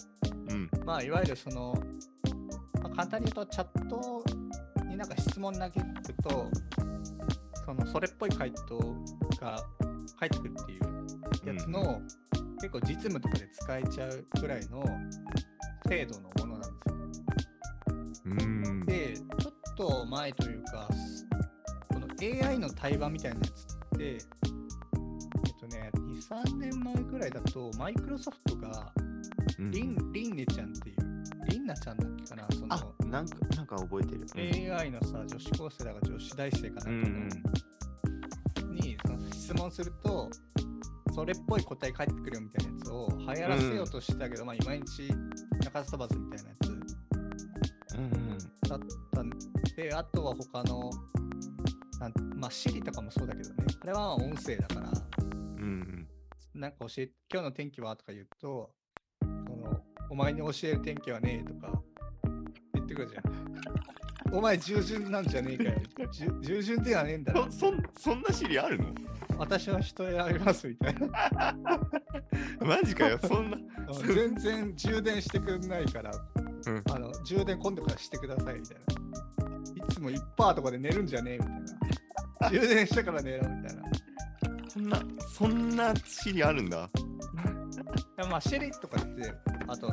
[0.50, 0.70] うん。
[0.84, 1.74] まあ、いわゆるその、
[2.82, 4.22] まあ、簡単に言うと、チャット
[4.84, 5.86] になんか質問投げる
[6.22, 6.50] と、
[7.64, 8.78] その、それっぽい回答
[9.40, 9.64] が
[10.18, 12.02] 返ってくるっていうやつの、
[12.60, 14.84] 結構実務とかで使えちゃうぐらいの
[15.88, 18.34] 精度のものなんですよ。
[18.34, 18.84] うん。
[18.84, 20.88] で、ちょっと前というか、
[22.20, 24.20] AI の対話みたいなやつって、えっ
[25.60, 28.92] とね、2、3年前ぐらいだと、マイクロソフトが、
[29.58, 29.70] うん。
[29.70, 29.82] リ
[30.28, 30.96] ン、ネちゃんっていう、
[31.48, 34.72] リンナちゃんだっけかな、そあの、なんか、なんか覚えてる。
[34.74, 37.02] AI のさ、女子高生だか女子大生かうなんん。
[37.30, 37.50] か
[38.62, 40.30] の、にその質問すると、
[41.14, 45.08] それっぽい答え返ってくるよみたいなやつを流行らせようとしてたけど、まあ、いまいち
[45.64, 46.68] 中ばずみたいなやつ
[47.96, 48.38] うんうん。
[48.68, 48.80] だっ
[49.12, 49.30] たん
[49.74, 50.90] で、あとは他の、
[51.98, 55.24] なんまあ、シリとかもそうだけどね、あれは音声だから、う
[55.64, 56.06] ん
[56.54, 57.94] なんか教え、今日の天気は？
[57.96, 58.70] とか言うと、
[59.20, 59.80] その、
[60.10, 61.80] お前に教える天気はねえとか
[62.74, 64.34] 言ってくるじゃん。
[64.36, 65.80] お前従順なんじゃねえかよ。
[66.12, 67.58] 従従順ではねえんだろそ。
[67.58, 68.94] そんそんな知りあるの？
[69.38, 71.08] 私は人選びますみたいな。
[72.60, 73.56] マジかよ、そんな。
[74.06, 79.07] 全然充電してくんないから、うんあの充電今度からしてくださいみたいな。
[79.98, 82.50] いつも1%とかで寝るんじゃねえみたいな。
[82.50, 83.82] 充電してから寝ろみたいな。
[84.68, 85.02] そんな、
[85.34, 86.88] そんな知りあるんだ。
[88.30, 89.34] まあシェリーとかって、
[89.66, 89.92] あと、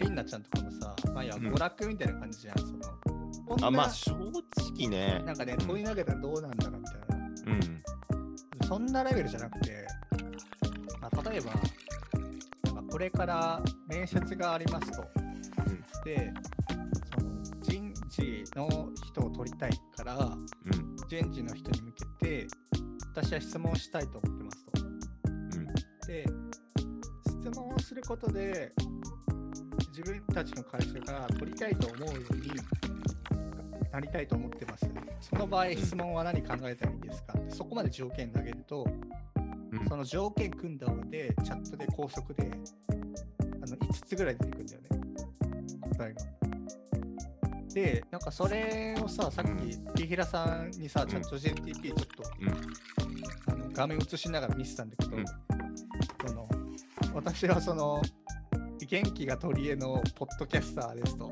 [0.00, 2.58] リンナちゃんとかもさ、まあいや、うん娯楽みたいな感じじゃん。
[2.58, 2.78] その
[3.46, 5.22] こんなあ、まあ正直ね。
[5.24, 7.52] なんかね、うん問い投げたらどうなんだろうみたいな。
[7.52, 7.82] うん。
[8.66, 9.86] そんなレベルじゃなくて、
[11.00, 11.52] まあ、例えば、
[12.64, 15.06] なんかこれから面接がありますと。
[15.18, 16.53] うんで、その
[18.16, 20.96] 人事の人を取りたいから、うん。
[21.08, 22.46] 人事の人に向けて、
[23.12, 24.82] 私は質問をしたいと思ってますと。
[24.82, 25.74] うん。
[26.06, 26.26] で、
[27.42, 28.72] 質問をすることで、
[29.88, 32.50] 自分たちの会社が取りたいと思うように
[33.92, 34.88] なりたいと思ってます。
[35.20, 37.34] その場合、ん質問は何考えたらいいですか？
[37.38, 42.48] って、そこまで条件投げると、うんその条件組んだ上で、チャットで高速で
[43.62, 44.88] あの5つぐらい出てくるんだよね、
[45.96, 46.43] 答えが。
[47.74, 52.48] で、なんかそれをさ、さっうんき、ピーヒラさんにさ、うんチャット GTP ちょっと、うん
[53.46, 55.24] あの画面映しながら見せたんだけど、うん
[56.28, 56.48] その
[57.12, 58.00] 私はその、
[58.86, 61.28] 元気が取り柄のポッドキャスターですと。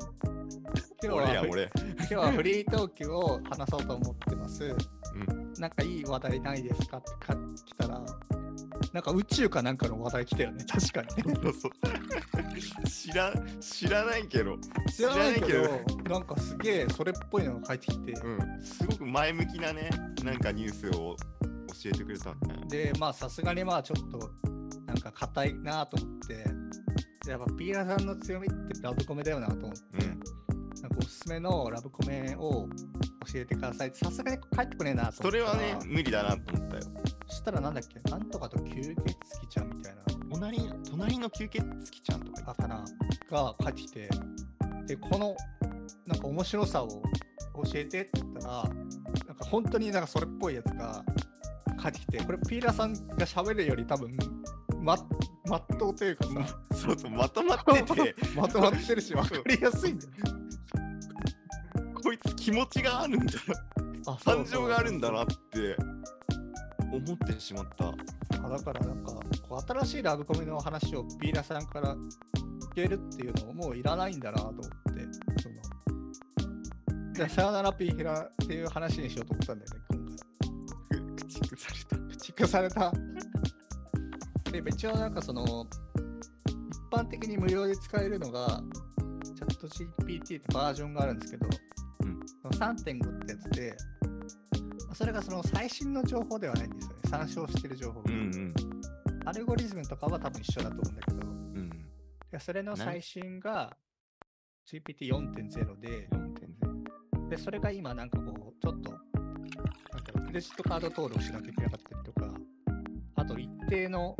[1.01, 1.45] 今日は。
[1.45, 4.65] 今日はフリートークを話そうと思ってます。
[4.65, 4.75] う
[5.61, 8.01] なんかいい話題ないですかってか来たら、
[8.91, 11.39] なんか宇宙かなんかの話題来たよね、確かにね。
[11.41, 11.71] そうそう
[12.61, 14.57] 知ら知らないけど、
[14.95, 19.89] 知らないけど、なんかすげえそれっぽいのが返ってきて、うん、すごく前向きなね、
[20.23, 21.15] なんかニュースを
[21.83, 22.55] 教えてくれたんだ。
[22.67, 24.31] で、まあさすがにまあちょっと、
[24.85, 26.43] なんか硬いなと思って、
[27.25, 30.19] でやっぱピーラさんの強みってラブコメだよなと思って、うん
[30.81, 32.67] なんかおすすめのラブコメを
[33.31, 35.23] 教えてくださいって、さすがに帰ってこねえなと思って。
[35.23, 36.83] それはね、無理だなと思ったよ。
[37.27, 38.95] そしたらなんだっけ、なんとかと吸血鬼
[39.49, 40.01] ちゃんみたいな。
[40.33, 42.83] 隣隣の吸血鬼ちゃんとかだから
[43.29, 44.09] が帰ってきて、
[44.87, 45.35] で、この
[46.07, 48.63] なんか面白さを教えてって言ったら、
[49.27, 51.03] なんか本当になんかそれっぽいやつが
[51.79, 54.17] 帰ってきて、これピーラーさんが喋るより多分、
[54.81, 54.97] ま、
[55.45, 56.31] まっとうというかさ、
[56.75, 60.11] そうそう、まとまってて、 まとまってるし分かりやすいんだよ。
[62.01, 63.33] こいつ気持ちがあるんだ、
[64.07, 65.77] あ感情があるんだなって
[66.91, 67.93] 思ってしまった。
[68.41, 69.11] あだからなんか、
[69.47, 74.71] こう新しいラブコメの話をピーラーさんから聞けるっていうのももういらないんだなと思って、
[75.41, 75.55] その
[77.13, 80.13] じゃあ、さよならピーヒラっていう話にしようと思ったんだよね、今回。
[80.89, 81.95] く駆逐された。
[81.97, 82.91] 駆逐された。
[84.51, 85.67] で、一応なんかその、
[86.45, 88.63] 一般的に無料で使えるのが、
[89.23, 91.47] チャット GPT ってバージョンがあるんですけど、
[92.03, 93.75] うんその3.5ってやつで、
[94.87, 96.92] まあそれがその最新の情報ではないんですよね。
[97.13, 98.11] 参照してる情報が。
[98.11, 98.53] うんうん。
[99.25, 101.69] アルゴリズムとかは多分一緒だと思うんだけど、うん。
[102.31, 103.77] でそれのな最新が
[104.67, 112.33] GPT4.0 で、4.0で、それが今なんかこう、ちょっと、なんだろう、クレジットカード登録しなきゃいけなかったりとか、
[113.15, 114.15] あと一定の、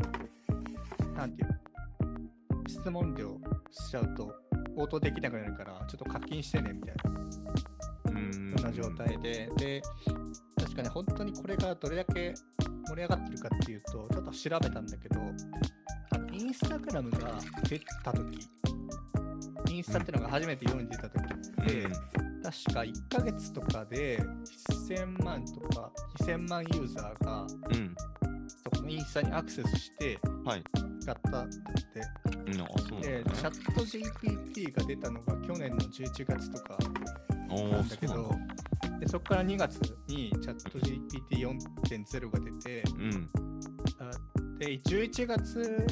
[1.16, 1.56] なんていうの、
[2.68, 3.40] 質問量
[3.72, 4.32] しちゃうと、
[4.76, 7.12] 応答できなくなるから、ちょっと課金してねみたいな、
[8.12, 9.82] うんような状態で、で、
[10.60, 12.34] 確かに本当にこれがどれだけ
[12.88, 15.20] 盛り上がってるかっていうと、ちょっと調べたんだけど、
[16.12, 18.50] あのインスタグラムが出た時
[19.74, 21.84] インスタってのが初めて世に出た時って、
[22.44, 24.20] 確か1ヶ月とかで
[24.88, 27.76] 1000万とか2000万ユーザーがうん。
[27.76, 27.96] うん。
[28.48, 30.64] そこのインスタにアクセスしてはい。
[31.00, 31.60] 使ったって。
[32.52, 33.24] うん、あ、そうなんだ、で、ね。
[33.34, 36.78] チャット GPT が出たのが去年の11月とか
[37.50, 38.32] なんだけど
[39.04, 43.30] でそこから2月にチャット GPT4.0 が出て、うん。
[44.00, 44.12] あ
[44.58, 45.86] で、11月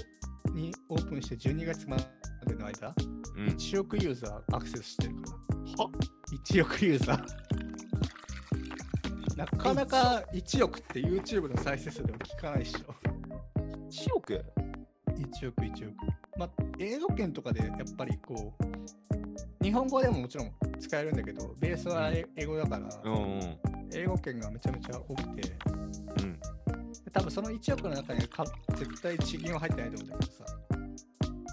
[0.54, 2.96] にオープンして12月までの間、
[3.36, 3.48] うん。
[3.48, 5.24] 1億ユーザーアクセスしてるか
[5.78, 5.84] ら。
[5.84, 5.92] は
[6.46, 7.22] ？1億ユーザー。
[9.36, 12.96] なかなか1億って YouTube の再生数でも聞かないっしょ。
[13.90, 14.42] 1億
[15.18, 15.98] ？1億、1億。
[16.38, 18.64] まあ、英語圏とかでやっぱりこう、
[19.62, 23.58] 日本語でももちろん使えるんだけど、ベースは英英語だから、うんうん。
[23.94, 25.56] 英語圏がめちゃめちゃ多くて、で
[26.24, 26.40] うん。
[27.12, 28.44] 多分その1億の中にか
[28.76, 30.46] 絶対地銀は入ってないと思うんだけどさ、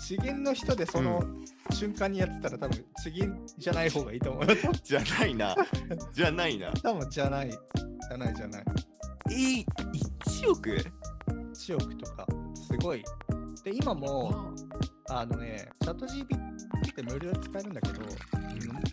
[0.01, 1.23] 地銀の人でその
[1.71, 4.57] 瞬間にやってたら多分地銀じゃない方がいいと思うよ。
[4.83, 5.55] じゃないな。
[6.12, 6.73] じゃないな。
[6.73, 8.64] 多分じゃない、じゃないじゃない。
[9.31, 9.66] えー、
[10.25, 10.71] 1億
[11.53, 13.05] 1億とか、すごい。
[13.64, 14.55] で、今も、
[15.11, 16.09] あのね、チャットっ
[16.86, 18.02] って無料で使えるんだけど、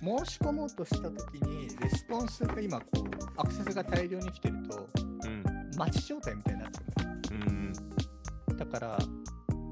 [0.06, 3.00] 申し込もうとしたときに、レスポンスが今こう、
[3.38, 4.88] アクセスが大量に来てると、
[5.26, 5.44] うん。
[5.78, 6.84] 待ち状態みたいになっちゃ
[7.32, 7.74] うん。
[8.58, 8.98] だから、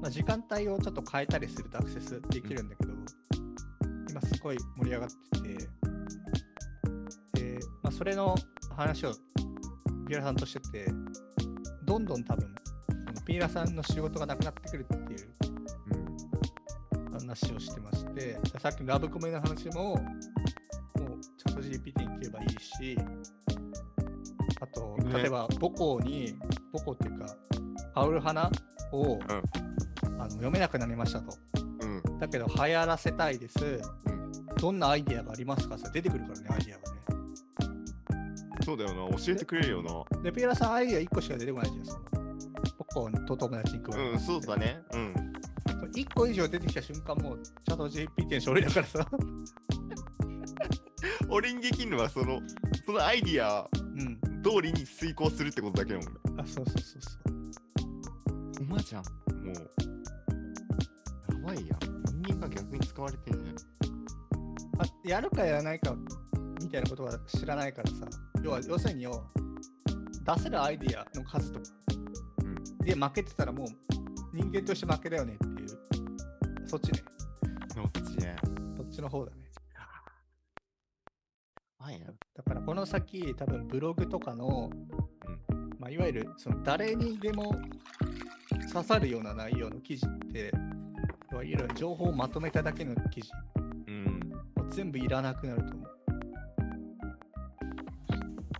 [0.02, 2.92] まあ、時間帯をちょっと変えたりするとアクセスできるんだけど、
[4.10, 5.48] 今すごい盛り上がってて、
[7.40, 8.34] で、まあ、それの
[8.76, 9.14] 話を
[10.08, 10.92] ピーラさんとしてて、
[11.84, 12.54] どんどん多分、
[13.24, 15.20] ピーラさんの仕事がなくなってくるっていう
[17.26, 19.98] 話をしてまして、さっきのラブコメの話も、もう
[21.38, 22.98] チャット GPT に聞けばいいし、
[24.60, 26.36] あと、ね例えば母校に、
[26.72, 27.36] 母校っていうか、
[27.94, 28.50] パウル花
[28.92, 31.36] を、あの読めなくなりましたと。
[31.80, 32.18] うん。
[32.18, 33.80] だけど流行らせたいです。
[34.06, 34.32] うん。
[34.56, 35.76] どんなアイディアがありますか？
[35.78, 37.00] それ出てくるからね、アイディアがね。
[38.64, 39.16] そうだよな。
[39.18, 40.22] 教えてくれるよな。
[40.22, 41.84] で、ピーラさん、アイディア1個しか出てこないじゃん。
[41.84, 42.04] その
[42.78, 44.80] 母校と友達に加えうん、そうだね。
[44.92, 45.14] うん。
[45.94, 49.08] 1個以上出てきた瞬間、もうチャット GPT の勝利だからさ。
[51.28, 52.40] 俺にできるのはその、
[52.84, 54.18] そのアイディアうん。
[54.42, 56.20] 通りに遂行するってことだけだもんね。
[56.38, 57.18] あ、そうそうそうそ
[58.60, 58.64] う。
[58.64, 59.02] うまじゃん。
[59.02, 59.54] もう。
[61.32, 61.78] やばいやん。
[62.22, 63.56] 人間が逆に使われてんじゃん。
[64.78, 65.96] あやるかやらないか
[66.60, 67.96] みたいなことは知らないからさ。
[68.42, 69.30] 要は、要するによ、
[70.24, 71.66] 出せるアイディアの数とか
[72.44, 72.78] うん。
[72.84, 73.68] で負けてたらもう
[74.34, 75.53] 人間として負けだよねって
[76.74, 77.04] そっちね。
[77.76, 78.36] どっちね。
[78.76, 79.44] そっちの方だね。
[82.34, 84.70] だからこの先、多分ブログとかの、
[85.78, 87.54] まあ、いわゆるその誰にでも
[88.72, 90.50] 刺さるような内容の記事って、
[91.30, 93.30] いわゆる情報をまとめただけの記事、
[93.86, 94.32] うん。
[94.70, 95.86] 全部いらなくなると思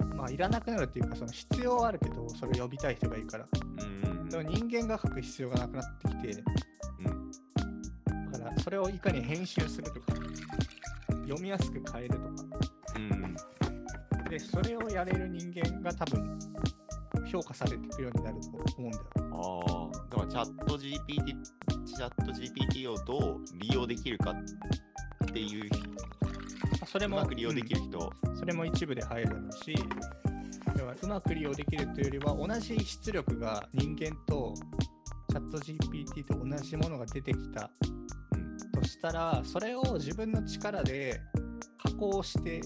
[0.00, 0.14] う。
[0.14, 3.48] まあ、いらなくなるっていうか、その必要はあるけど、それを呼びたい人がいるから。
[3.82, 4.28] うん。
[4.28, 6.44] でも人間が書く必要がなくなってきて、
[8.64, 10.00] それをいかに編集するとか、
[11.22, 12.30] 読みやすく変えるとか、
[12.96, 13.36] うん。
[14.30, 16.38] で、それをやれる人間が多分
[17.30, 19.04] 評価されていくようになると思うんだよ。
[19.32, 20.08] ああ。
[20.10, 21.24] だからチャット GPT、
[21.84, 25.70] チャット GPT をどう利用できるかっていう、
[26.86, 28.12] それも、うまく利用できる人。
[28.26, 29.74] うんそれも一部で入るだろうし、
[30.78, 34.52] 要はうまく利用できるというよりは、同じ出力が人間と
[35.30, 38.06] チャット GPT と同じものが出てきたうん。
[38.84, 41.20] としたら、それを自分の力で
[41.82, 42.60] 加工して、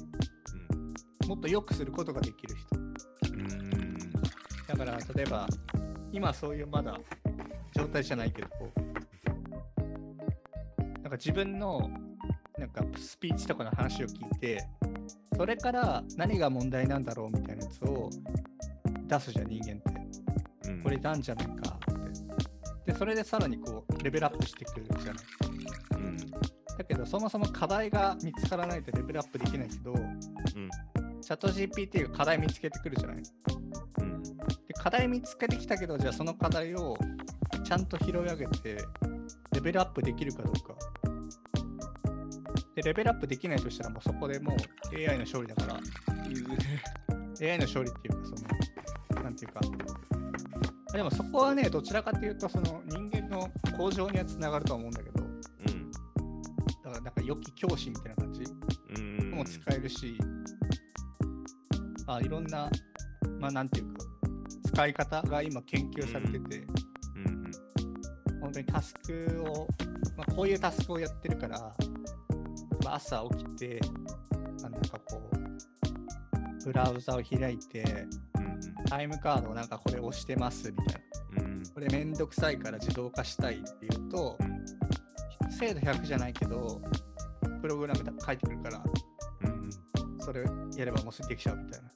[1.27, 2.77] もっと良くすることができる人。
[3.33, 3.41] うん。
[3.41, 3.99] うん。
[4.67, 5.47] だから、例えば、
[6.13, 6.99] 今そういうまだ
[7.75, 8.49] 状態じゃないけど、
[10.77, 11.89] なんか自分の
[12.59, 14.67] なんかスピーチとかの話を聞いて、
[15.37, 18.11] それから何が問題なんだろうみたいなやつを
[19.07, 20.71] 出すじゃん、人間って。
[20.71, 21.79] うんこれなんじゃないかっ
[22.85, 22.93] て。
[22.93, 25.38] で、それでさらにこう、レベルアップしてくるじゃない。
[26.79, 26.83] うん。
[26.83, 29.95] だけど、そもそも課題が見つからないとレベルアップできないけど、
[31.21, 33.17] チャット GPT が課題見つけてくるじゃない？
[34.01, 34.23] うん。
[34.23, 36.97] で課題見つけてきたけど、じゃあその課題を
[37.65, 38.79] ちゃんと拾い上げて、
[39.53, 40.75] レベルアップできるかどうか。
[42.75, 45.75] で、レベルアップできないとしたら、もうそこでもう AI の勝利だから、
[47.51, 48.29] AI の勝利っていうか、
[49.13, 49.61] その、なんていうか、
[50.93, 55.18] でもそこはね、どちらかというと、その人間の向上にはつながるとは思うんだけど、
[57.29, 58.43] 良き教師みたいな感じ
[58.97, 59.31] うん。
[59.33, 60.17] も使えるし、
[62.07, 62.71] あいろんな、
[63.39, 64.07] まあなんていうか、
[64.65, 66.67] 使い方が今研究されてて、
[67.17, 67.51] うん。
[68.41, 69.69] 本当にタスクを、
[70.17, 71.59] まあ、こういうタスクをやってるから、
[72.83, 73.81] まあ、朝起きて、
[74.63, 78.07] まあなんかこう、ブラウザを開いて、
[78.39, 78.85] うん。
[78.87, 81.03] タイムカードをなんかこれ押してますみたい
[81.37, 81.45] な。
[81.45, 81.63] うん。
[81.75, 84.39] これめんどくさいから自動化したいっていうと、
[85.51, 86.81] 精度100じゃないけど、
[87.61, 88.83] プログラムで書いてくるから、
[89.43, 89.71] うん。
[90.21, 90.45] それ
[90.77, 91.89] やればもうできちゃうみたいな。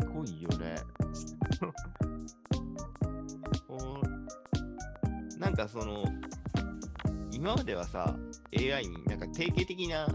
[0.00, 0.76] すごいよね。
[5.38, 6.04] なんかその、
[7.30, 8.16] 今まではさ、
[8.56, 10.06] AI になんか定型的な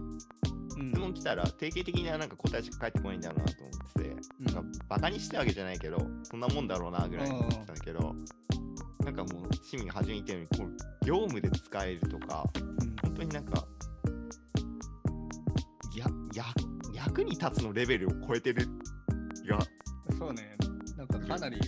[0.78, 8.16] うん質問来たら、定型的ななんか答えしか返ってこないんだろうなと思ってて、うんなんかバカにしてるわけじゃないけど、そんなもんだろうなぐらいに思ってたんだけど、
[9.04, 12.96] なんかもう、市民が初めに言ったように、こう業務で使えるとか、うん。
[13.02, 13.68] 本当になんか、
[15.96, 16.46] や、や、
[16.94, 18.68] 役に立つのレベルを超えてる
[19.42, 19.60] 気が、
[20.18, 20.56] そうね、
[20.98, 21.60] なんかかなり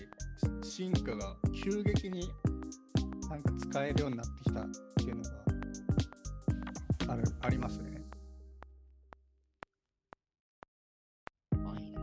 [0.63, 2.30] 進化が急激に
[3.30, 4.65] なんか使えるようになってきたっ
[4.98, 8.02] ていうのがあるありますね。
[11.63, 11.84] はい。
[11.84, 11.98] ね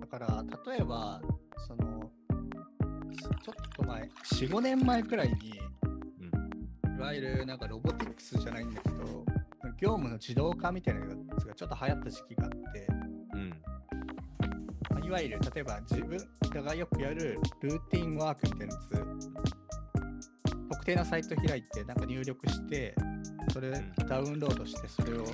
[0.00, 1.20] だから例えば、
[1.66, 2.10] その
[3.42, 5.34] ちょっと前、4、5年前くらいに、
[6.96, 9.24] いわゆるなんかロボティクスじゃないんだけど、
[9.80, 11.06] 業務の自動化みたいなや
[11.38, 12.86] つがちょっと流行った時期があって、
[13.34, 13.50] うん。
[14.90, 16.18] まあいわゆる例えば自分
[16.62, 18.88] がよくやるルーティンワークみたいなやつ、
[20.68, 22.94] 特定のサイト開いてなんか入力して、
[23.52, 25.32] それうんダウンロードして、それをど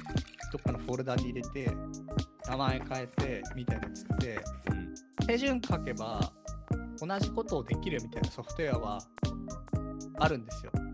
[0.58, 1.68] っかのフォルダに入れて、
[2.48, 4.38] 名前変えてみたいなやつって、
[4.70, 4.94] うん。
[5.26, 6.32] 手順書けば
[7.00, 8.98] 同じことをできるみたいなソフトウェアは
[10.18, 10.72] あるんですよ。
[10.74, 10.86] うん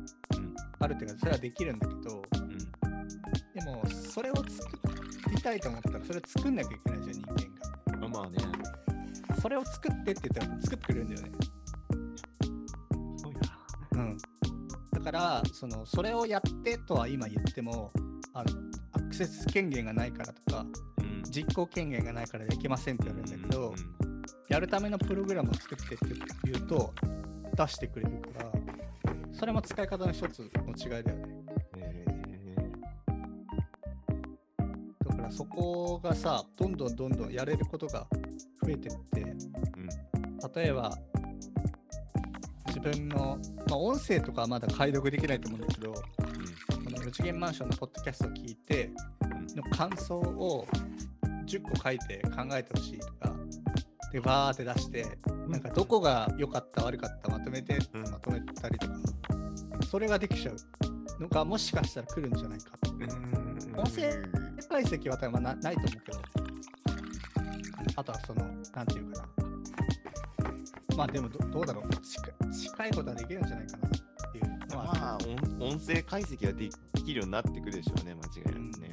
[0.82, 2.58] あるっていうか、それはできるんだけど、うん。
[3.54, 4.48] でも、それを作
[5.30, 8.08] りたいと思ったら、それを作んなきゃいけないじゃん、人間が。
[8.08, 8.38] まあまあね。
[9.40, 11.32] それを作ってって言ったら作ってくれるんだよね。
[13.16, 13.40] すごいな。
[13.92, 14.18] うん。
[14.92, 17.92] だから、その、それをやってとは今言っても、
[18.34, 18.50] あの
[18.92, 20.66] アクセス権限がないからとか、
[20.98, 21.22] うん。
[21.30, 24.01] 実行権限がないからできませんって言われるんだけど、うん
[24.48, 26.06] やるためのプログラムを作ってって
[26.44, 26.92] 言うと、
[27.56, 28.52] 出してくれるから、
[29.32, 31.44] それも使い方の一つの違いだよね。
[31.76, 32.04] へ
[35.08, 38.06] だからそこがさ、どんどんどんどんやれることが
[38.62, 40.52] 増えてって、ーうん。
[40.54, 40.96] 例えば、
[42.66, 46.00] 自分の、まあ、音声とかはまだ解読できないと思うんだけど、こ
[46.90, 48.90] の4次元マンションのポッドキャストを聞いて、
[49.54, 50.66] の感想を
[51.46, 53.31] 10個書いて考えてほしいとか、
[54.12, 58.94] で、バーって出して、なんかどこが良かった、悪かった、まとめて、うんまとめたりとか、
[59.90, 60.56] それができちゃう
[61.22, 62.72] のが、もしかしたら来るんじゃないか。
[63.76, 64.12] 音声
[64.68, 66.20] 解析は多分なないと思うけど、
[67.96, 68.44] あとはその、
[68.74, 69.28] なんていうかな。
[70.96, 72.32] まあでもど、どうだろう近い。
[72.52, 75.18] 近いことはできるんじゃないかなっていうのは、まあ、
[75.58, 76.68] 音音声解析がで
[77.02, 78.91] きるようになってくるでしょうね、間違いなくね。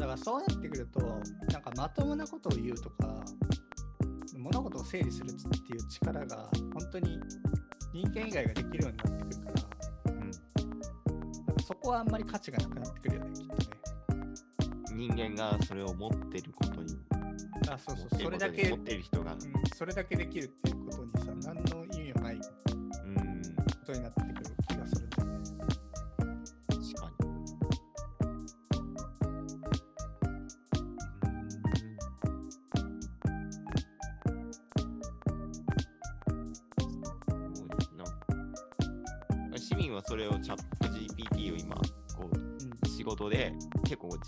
[0.00, 1.00] だからそうなってくると、
[1.52, 3.22] なんかまともなことを言うとか、
[4.38, 7.20] 物事を整理するっていう力が、本当に
[7.92, 9.52] 人間以外ができるようになってくるか
[10.06, 10.20] ら、うん。
[10.20, 13.60] なんかそこはあんまり価値がなくなってくるよね、きっとね。
[14.94, 16.96] 人間がそれを持ってることに、
[17.68, 19.38] あ、そうそう、それだけ、持ってる人が、うん、
[19.76, 22.42] それだけできるっていうことにさ、何の意味もないこ
[23.04, 23.42] うん、
[23.84, 24.29] とになって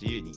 [0.03, 0.33] 自由に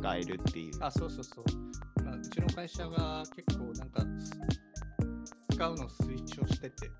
[0.00, 0.72] 使えるっていう。
[0.80, 2.04] あ、そうそうそう。
[2.04, 4.32] まあ、うちの会社が結構なんか、す
[5.52, 6.90] 使うのを推奨してて、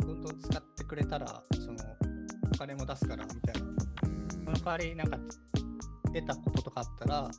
[0.00, 1.76] どんどん使ってくれたら、その、
[2.54, 3.68] お金も出すから、みたいな。
[4.32, 5.18] その代わり、なんか、
[6.06, 7.30] 得たこととかあったら、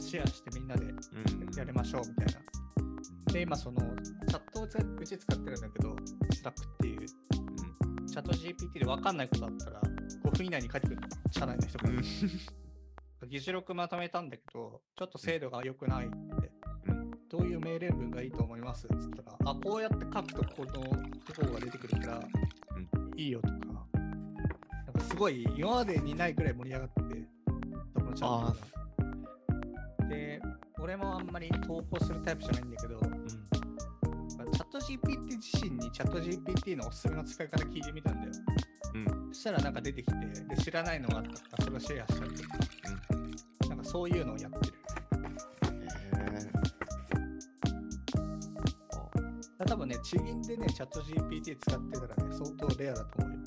[0.00, 2.26] シェアしてみんなでうんやりましょう、みたい
[3.26, 3.32] な。
[3.34, 3.80] で、今、その、
[4.28, 5.94] チャットをつうち使ってるんだけど、
[6.34, 9.95] スラックっていう、チャット GPT で分かんないことあったら、
[10.26, 12.02] 5分以内に書いてくる社内の人がうん。
[13.28, 16.50] 議事録まとめたんだけど、ちょっと精度が良くないって、
[16.88, 17.10] うん。
[17.28, 18.86] どういう命令文がいいと思います？
[18.86, 22.20] っつったら、あ、こうやって書くとこのところが出てくるから、
[23.16, 23.54] いいよとか、
[23.94, 27.02] なんかすごい今までにないぐらい盛り上がって、
[27.94, 28.54] そこのチャット
[30.02, 30.08] が。
[30.08, 30.42] で、
[30.80, 33.26] 俺もあんまり投稿するタイプじゃないんだけど、うん。
[34.52, 38.32] チャット GPT 自身にチャット GPT のおすすめの使い方聞いてみたんだよ。
[39.06, 40.14] うんそしたらなんか出てきて、
[40.48, 42.58] で知らないのがあったからそれをシェアしたりとか、
[43.68, 44.74] なんかそういうのをやってる。
[45.72, 46.46] へ
[49.58, 53.38] だから多分ね、地銀でね、チャット GPT 使ってたらね、相当レアだと思うよ。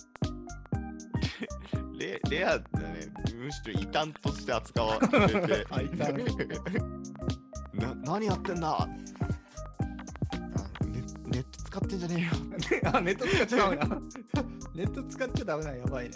[1.93, 3.11] ー レレアだね。
[3.35, 5.65] むしろ異端として扱われて。
[5.71, 6.13] あ異端
[7.73, 8.81] な何やってんだ？
[8.81, 8.87] あ
[10.85, 12.29] ネネット使ってんじゃね
[12.83, 12.91] えよ。
[12.93, 14.01] あ、ネット使っちゃダメな。
[14.79, 16.15] ネット使っちゃダメな、やばいね。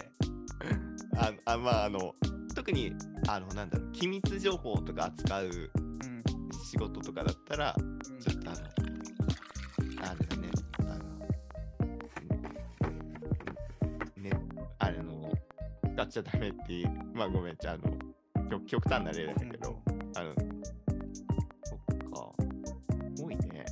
[1.18, 2.14] ああまああの
[2.54, 2.94] 特に
[3.28, 6.22] あのなんだろう機密情報とか扱ううん。
[6.64, 8.60] 仕事とかだったらうんちょっとあの
[10.00, 10.48] あれだね
[10.78, 11.18] あの
[14.16, 14.30] ね
[14.78, 15.30] あれの
[15.92, 19.78] 使っちゃダメっていうまあごめんじゃああの極極端な例だけど
[20.16, 20.34] あの
[21.64, 21.78] そっ
[22.10, 22.32] か
[23.22, 23.66] 多いね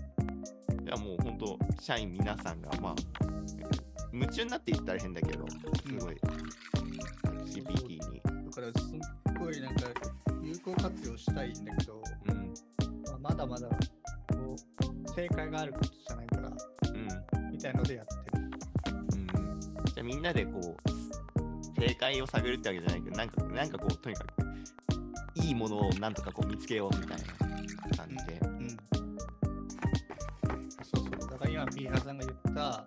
[0.84, 3.31] いやもう本当社員皆さんがまあ
[4.12, 5.56] 夢中になって言ったら変だけどす
[5.98, 6.16] ごい
[7.46, 9.82] GPT にだから、すっごいなんか、
[10.42, 12.54] 有効活用したいんだけど、うん
[13.06, 18.42] まあ、まだまだ、こう、正解があることじゃないから、うんみたいのでやってる。
[18.92, 24.42] うんじゃあみんなでこう正解を探るってわけじゃないけどなんかなんかこうとにかく
[25.34, 28.68] いいものをなんとかこう見つけようみたいな感じで、うん。
[30.82, 31.30] そうそう。
[31.30, 32.84] だから今今、ビーハーさんが言った、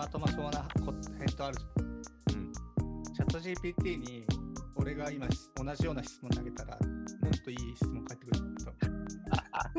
[0.00, 2.38] まとまそうなこ返答あるじゃん。
[2.38, 2.52] うん
[3.12, 4.24] チャット GPT に
[4.74, 6.78] 俺が今同じような質問投げたら、も
[7.28, 8.72] っといい質問返ってくると。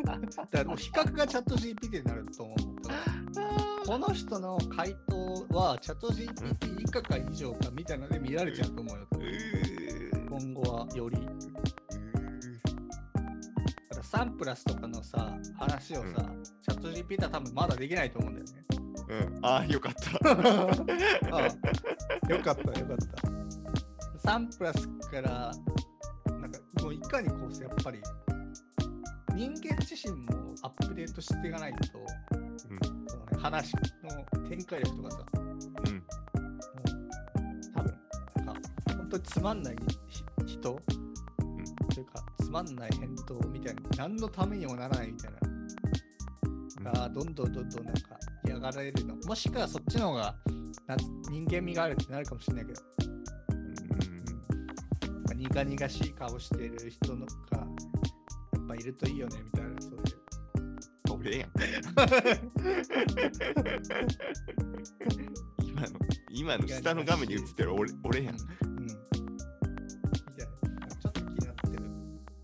[0.05, 2.57] だから比較がチャット GPT になると思う。
[3.87, 9.07] この人の回答はチャット GPT 以下か以上かみたいなので見られちゃうと思うよ。
[10.29, 11.17] 今後はより。
[11.17, 11.25] だ
[13.89, 18.70] からサンプラスとかのさ、話をさ、うんチャット GPT は多分まだできないと思うんだよね。
[19.11, 20.11] うん、ああ、よかった。
[21.35, 24.19] ああよかったよかった。
[24.19, 25.51] サンプラスから、
[26.39, 27.99] なんかもういかにこうさ、やっぱり
[29.35, 31.99] 人間自身もアップデートしていかないと、
[32.57, 32.79] そのね、
[33.37, 33.81] 話の
[34.47, 35.61] 展開力とかさ、もうん、うん、う
[37.73, 39.75] 多分なんか本当につまんない
[40.07, 45.51] ひ人、というかつまんない返答みたいな、何のためにもならないみたいな。
[46.81, 48.10] がどんどんどんどんなんか嫌
[48.61, 49.15] がられるの。
[49.27, 50.35] もしくはそっちの方が
[51.29, 52.81] 人間味があるってなるかもしれないけど、
[55.11, 57.65] なんか苦々しい顔してる人のがや
[58.59, 60.01] っぱいるといいよねみたいな、そういう。
[61.13, 61.51] 俺やん。
[65.63, 65.99] 今の、
[66.29, 68.35] 今の下の画面に映ってる俺俺やん。
[68.35, 68.41] うん。
[68.77, 70.47] うんみたい
[70.79, 70.87] な。
[70.95, 71.83] ちょっと気になってる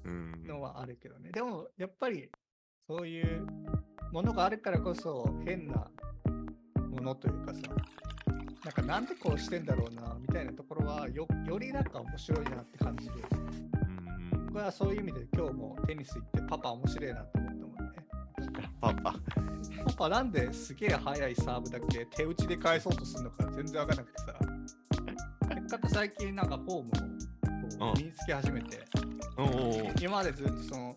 [0.06, 0.44] うん。
[0.46, 1.32] のはあるけどね。
[1.32, 2.30] でもやっぱり
[2.88, 3.46] そういう
[4.12, 5.90] ものがあるからこそ変な
[6.98, 7.62] ものというかさ、
[8.66, 13.14] なんかなんでこうしてんだろうなみたいなところはよよりなんか面白いなって感じる。
[13.32, 13.48] うん
[14.48, 18.70] 僕はそういう意味で今日もテニス行ってパパ面白いなって思ったもんね。
[18.82, 19.14] パパ。
[19.14, 24.36] パパなんですげえ速いサーブだけ手打ちで返そうとするのか全然わかんなくてさ。
[25.50, 26.84] せっかく最近なんかフォー
[27.80, 28.84] ムを身につけ始めて。
[30.02, 30.96] 今までずっとその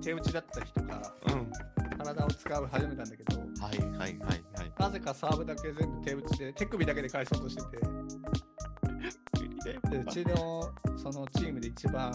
[0.00, 1.50] 手打ちだった人がうん。
[1.98, 4.35] 体を使う始めたんだけど、はいはいはいはい。
[4.86, 7.78] なぜかサーブだけ全部手打ちで手首だけで返そうとしてて、
[9.90, 12.12] でうちのそのチームで一番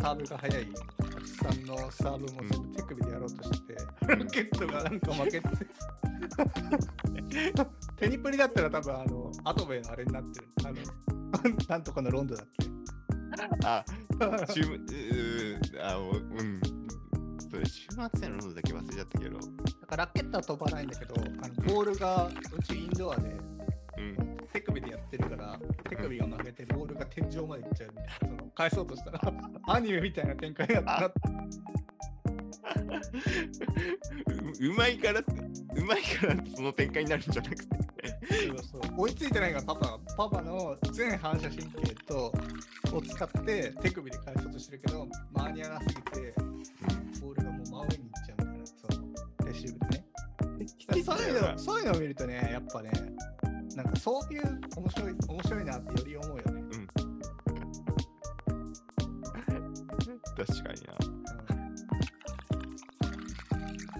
[0.00, 5.48] サーブが速いたくさんのサーブも全部手首でやろうとしてて、ラケットがなんか負けて。
[7.96, 10.48] テニプリだったら多分あの、アトベのあれになってる。
[10.64, 10.76] あの、
[11.68, 12.68] なんとかのロンドだっけ
[13.66, 13.84] あ、
[14.54, 16.77] 週うーあ、おうん。
[17.50, 19.38] それ週末やのロードだけ忘れちゃったけど。
[19.38, 19.42] だ
[19.86, 23.36] からラケットは飛ばないんだけど、あのボールがうちインドアで
[23.98, 24.38] うん。
[24.52, 29.20] 手首でやってるから、手首が曲げてボールが天井まで行っちゃうみたいな、その返そうとしたら、
[29.68, 31.20] アニメみたいな展開になって、
[34.64, 37.88] ううまいから、うまいからその展開になるんじゃなくて。
[38.28, 42.32] そうそう追いついてないからパパ、パパの全反射神経と
[42.92, 46.34] を使って手首で返そうとしてるけど、間に合わなすぎて、
[47.78, 50.04] 真上に行っちゃうみたいな、そのレシーブでね。
[51.04, 52.90] そういうのそういうのを見るとね、やっぱね、
[53.76, 56.58] なんかそういう面白い面白いなってより思うよね。
[60.36, 60.94] 確かにな。
[61.00, 61.54] う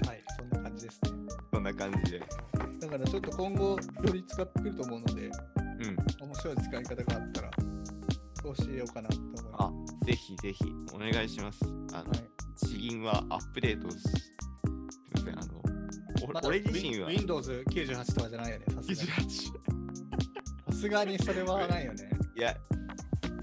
[0.04, 1.10] んはい、そんな感じですね。
[1.52, 2.22] そんな感じで。
[2.80, 3.78] だからちょっと今後よ
[4.12, 5.32] り使ってくると思うので、うん。
[6.26, 7.50] 面白い使い方があったら
[8.42, 9.16] 教えようかなと
[10.08, 11.60] ぜひぜひお願いします。
[11.92, 12.20] あの、はい
[12.56, 14.08] 地銀はアップデートし、す
[15.14, 15.62] みません、あの、
[16.24, 18.64] おまだ俺自身は Win- Windows98 とかじゃないよね。
[18.74, 20.72] さすがに98。
[20.72, 22.10] さすがにそれはないよね。
[22.36, 22.56] いや、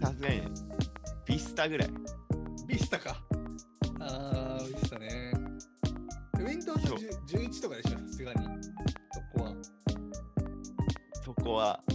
[0.02, 0.48] さすがにね、
[1.28, 1.90] ビスタぐらい。
[2.68, 3.16] ビスタか。
[4.00, 5.32] あー、ビスタね。
[6.36, 8.48] そう Windows11 とかでしょ、さすがに。
[9.14, 9.54] そこは。
[11.24, 11.95] そこは、ま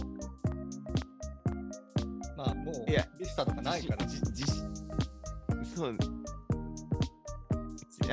[2.79, 4.05] もういや、ビスタとかないから。
[4.05, 4.45] じじじ
[5.75, 5.97] そう。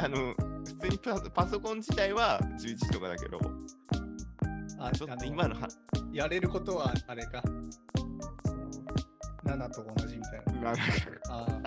[0.01, 0.35] あの、
[0.65, 3.41] 普通にパパソコン自体は11とかだけど、
[4.79, 5.69] あちょっと今のは、
[6.13, 7.43] やれることはあれか。
[8.45, 10.61] その7と同じみたいな。
[10.63, 10.83] なんか
[11.31, 11.63] あー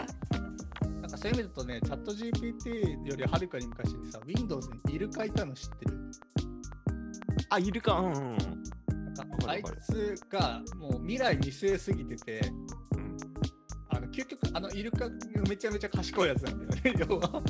[1.01, 5.97] なんかそういう意味だとね、チャット GPT よりはるかに昔にさ、Windows にイルカいたの知ってる？
[7.49, 8.37] あ、いるか、うんうんうん。
[9.13, 12.41] なんかあいつがもう未来見据えすぎてて、
[14.11, 15.15] 究極、あのイルカが
[15.49, 17.43] めちゃめちゃ賢いやつなんだよね、要は。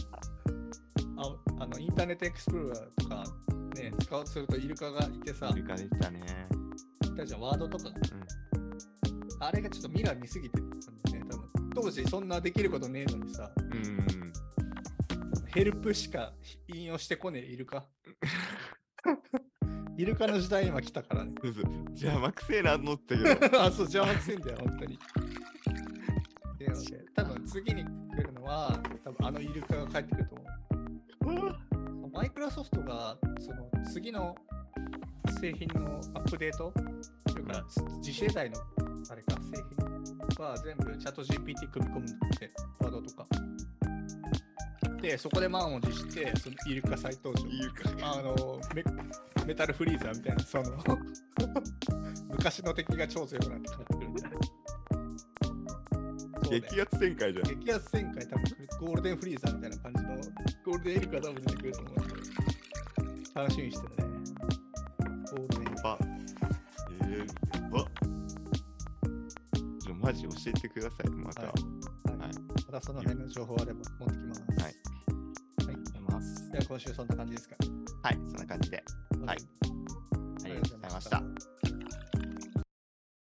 [1.17, 3.23] ああのインターネットエクスプローラーとか
[3.75, 6.21] ね、使おうとするとイルカがいてさい、るかでしたね。
[7.05, 7.85] いたじゃん、ワードとか、
[9.39, 11.69] あれがちょっと未来見すぎてたんだよね、多分。
[11.75, 13.73] 当時そんなできることねえのにさ、うん。
[13.73, 14.21] うんうん
[15.53, 16.31] ヘルプしか
[16.69, 17.83] 引用してこねえイルカ。
[19.97, 21.33] イルカの時代今来たからね。
[21.89, 23.59] 邪魔くせえなと思ったけど。
[23.61, 24.97] あ、そう、邪魔くせえんだよ、本当に。
[26.73, 30.35] で多分次に来るのは、多分あのイルカが帰ってくると
[31.21, 31.61] 思う。
[32.13, 34.35] マイククロソフトがその次の
[35.39, 36.73] 製品のアップデート
[37.25, 37.65] というか、
[38.01, 38.59] 次世代の
[39.09, 43.27] あれか製品は全部チャット GPT 組み込むんだって、ワードとか。
[45.01, 47.47] で、そこで満を持して、そのイルカ再登場。
[47.47, 48.83] イルカあのメ、
[49.45, 50.63] メタルフリーザーみたいな、その、
[52.29, 54.37] 昔の敵が超強くなって帰ってくるみたいな。
[56.59, 57.45] 激アツ展開じゃん。
[57.59, 58.43] 激アツ旋回多分
[58.79, 60.09] ゴールデンフリーザーみたいな感じの
[60.65, 62.03] ゴールデンエリカ多分出てくると思うんで
[63.33, 64.03] 楽しみにしてるね
[65.31, 65.97] ゴールデンエリカ。
[66.01, 67.85] えー、やば。
[69.79, 71.41] ちょマジ教えてください、また。
[71.43, 71.63] ははいい。
[72.19, 72.31] はい
[72.71, 76.51] またその辺の情報あれば持ってきますはいはいます。
[76.51, 77.55] では今週そんな感じですか？
[78.03, 78.83] はい、そんな感じで。
[79.25, 81.23] はいあありがとうございました。